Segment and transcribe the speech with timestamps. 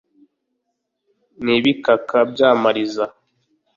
[1.43, 3.05] n’ibikaka by’amariza